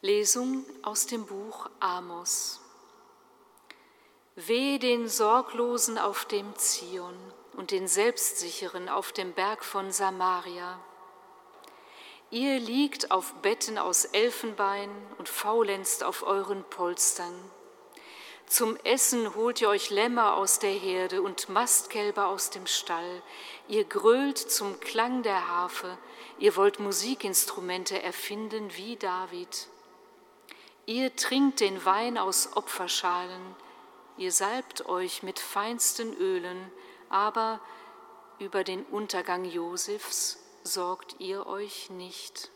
[0.00, 2.60] Lesung aus dem Buch Amos.
[4.36, 7.16] Weh den Sorglosen auf dem Zion
[7.56, 10.78] und den Selbstsicheren auf dem Berg von Samaria.
[12.30, 17.34] Ihr liegt auf Betten aus Elfenbein und faulenzt auf euren Polstern.
[18.46, 23.20] Zum Essen holt ihr euch Lämmer aus der Herde und Mastkälber aus dem Stall.
[23.66, 25.98] Ihr grölt zum Klang der Harfe.
[26.38, 29.66] Ihr wollt Musikinstrumente erfinden wie David.
[30.88, 33.54] Ihr trinkt den Wein aus Opferschalen,
[34.16, 36.72] ihr salbt euch mit feinsten Ölen,
[37.10, 37.60] aber
[38.38, 42.50] über den Untergang Josefs sorgt ihr euch nicht.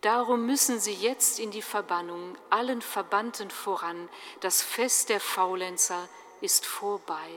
[0.00, 4.08] Darum müssen sie jetzt in die Verbannung, allen Verbannten voran.
[4.38, 6.08] Das Fest der Faulenzer
[6.40, 7.32] ist vorbei.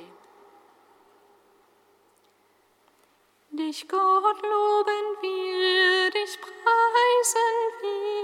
[3.49, 8.22] Dich Gott loben wir, dich preisen wir.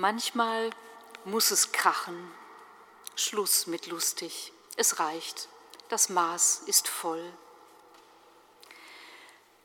[0.00, 0.70] Manchmal
[1.24, 2.30] muss es krachen.
[3.16, 4.52] Schluss mit lustig.
[4.76, 5.48] Es reicht.
[5.88, 7.32] Das Maß ist voll.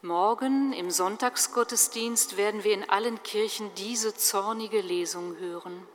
[0.01, 5.87] Morgen im Sonntagsgottesdienst werden wir in allen Kirchen diese zornige Lesung hören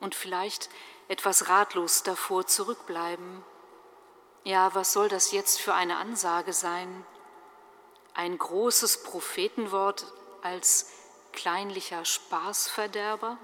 [0.00, 0.70] und vielleicht
[1.08, 3.44] etwas ratlos davor zurückbleiben.
[4.44, 7.04] Ja, was soll das jetzt für eine Ansage sein?
[8.14, 10.06] Ein großes Prophetenwort
[10.40, 11.01] als
[11.32, 13.38] kleinlicher Spaßverderber?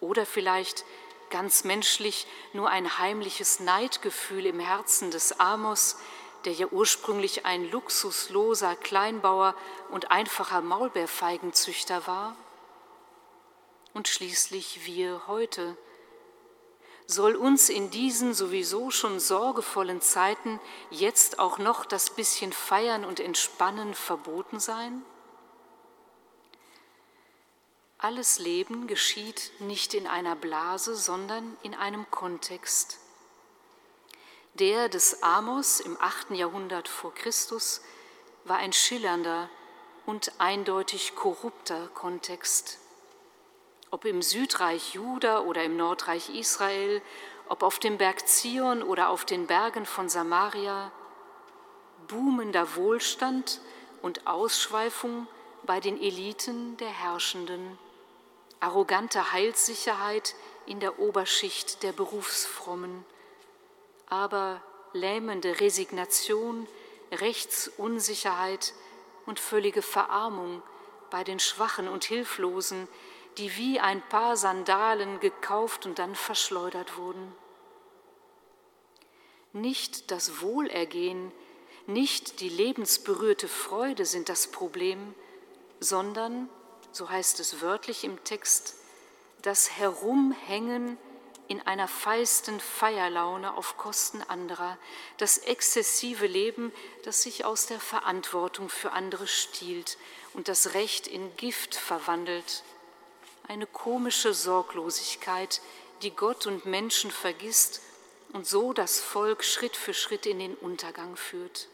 [0.00, 0.84] Oder vielleicht
[1.30, 5.96] ganz menschlich nur ein heimliches Neidgefühl im Herzen des Amos,
[6.44, 9.54] der ja ursprünglich ein luxusloser Kleinbauer
[9.90, 12.36] und einfacher Maulbeerfeigenzüchter war?
[13.94, 15.76] Und schließlich wir heute,
[17.06, 23.18] soll uns in diesen sowieso schon sorgevollen Zeiten jetzt auch noch das bisschen Feiern und
[23.18, 25.02] Entspannen verboten sein?
[27.98, 32.98] Alles Leben geschieht nicht in einer Blase, sondern in einem Kontext.
[34.54, 36.30] Der des Amos im 8.
[36.30, 37.82] Jahrhundert vor Christus
[38.44, 39.50] war ein schillernder
[40.06, 42.78] und eindeutig korrupter Kontext
[43.90, 47.00] ob im Südreich Juda oder im Nordreich Israel,
[47.48, 50.92] ob auf dem Berg Zion oder auf den Bergen von Samaria,
[52.08, 53.60] boomender Wohlstand
[54.02, 55.26] und Ausschweifung
[55.64, 57.78] bei den Eliten der Herrschenden,
[58.60, 60.34] arrogante Heilssicherheit
[60.66, 63.04] in der Oberschicht der Berufsfrommen,
[64.08, 66.66] aber lähmende Resignation,
[67.12, 68.74] Rechtsunsicherheit
[69.26, 70.62] und völlige Verarmung
[71.10, 72.88] bei den Schwachen und Hilflosen,
[73.38, 77.34] die wie ein paar Sandalen gekauft und dann verschleudert wurden.
[79.52, 81.32] Nicht das Wohlergehen,
[81.86, 85.14] nicht die lebensberührte Freude sind das Problem,
[85.80, 86.50] sondern,
[86.92, 88.74] so heißt es wörtlich im Text,
[89.42, 90.96] das Herumhängen
[91.46, 94.76] in einer feisten Feierlaune auf Kosten anderer,
[95.16, 96.72] das exzessive Leben,
[97.04, 99.96] das sich aus der Verantwortung für andere stiehlt
[100.34, 102.64] und das Recht in Gift verwandelt
[103.48, 105.60] eine komische Sorglosigkeit,
[106.02, 107.80] die Gott und Menschen vergisst
[108.32, 111.68] und so das Volk Schritt für Schritt in den Untergang führt.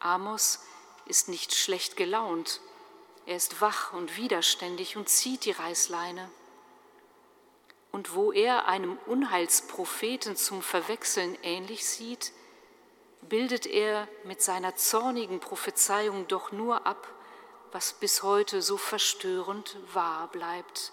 [0.00, 0.58] Amos
[1.06, 2.60] ist nicht schlecht gelaunt,
[3.26, 6.30] er ist wach und widerständig und zieht die Reißleine.
[7.90, 12.32] Und wo er einem Unheilspropheten zum Verwechseln ähnlich sieht,
[13.22, 17.08] bildet er mit seiner zornigen Prophezeiung doch nur ab,
[17.72, 20.92] was bis heute so verstörend wahr bleibt.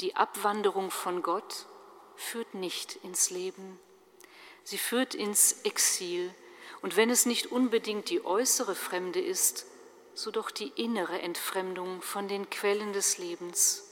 [0.00, 1.66] Die Abwanderung von Gott
[2.14, 3.80] führt nicht ins Leben,
[4.62, 6.32] sie führt ins Exil.
[6.80, 9.66] Und wenn es nicht unbedingt die äußere Fremde ist,
[10.18, 13.84] so doch die innere Entfremdung von den Quellen des Lebens.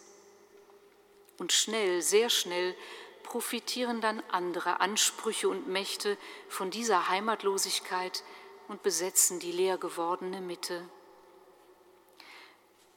[1.38, 2.74] Und schnell, sehr schnell
[3.22, 6.18] profitieren dann andere Ansprüche und Mächte
[6.48, 8.24] von dieser Heimatlosigkeit
[8.66, 10.88] und besetzen die leer gewordene Mitte.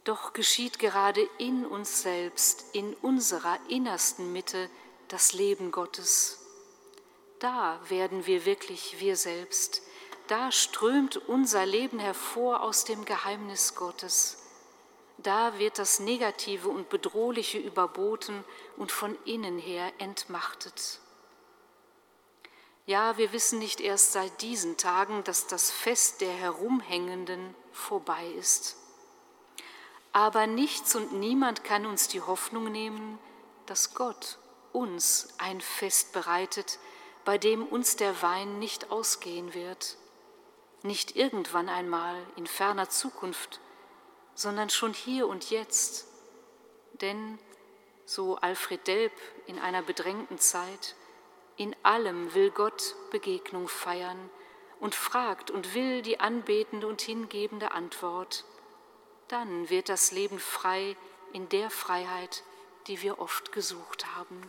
[0.05, 4.71] Doch geschieht gerade in uns selbst, in unserer innersten Mitte,
[5.07, 6.39] das Leben Gottes.
[7.37, 9.83] Da werden wir wirklich wir selbst.
[10.29, 14.37] Da strömt unser Leben hervor aus dem Geheimnis Gottes.
[15.17, 18.43] Da wird das Negative und Bedrohliche überboten
[18.77, 20.99] und von innen her entmachtet.
[22.85, 28.77] Ja, wir wissen nicht erst seit diesen Tagen, dass das Fest der Herumhängenden vorbei ist.
[30.11, 33.17] Aber nichts und niemand kann uns die Hoffnung nehmen,
[33.65, 34.37] dass Gott
[34.73, 36.77] uns ein Fest bereitet,
[37.25, 39.97] bei dem uns der Wein nicht ausgehen wird,
[40.83, 43.59] nicht irgendwann einmal in ferner Zukunft,
[44.33, 46.07] sondern schon hier und jetzt.
[47.01, 47.39] Denn,
[48.05, 49.13] so Alfred Delp
[49.45, 50.95] in einer bedrängten Zeit,
[51.57, 54.29] in allem will Gott Begegnung feiern
[54.79, 58.45] und fragt und will die anbetende und hingebende Antwort.
[59.27, 60.95] Dann wird das Leben frei
[61.33, 62.43] in der Freiheit,
[62.87, 64.41] die wir oft gesucht haben.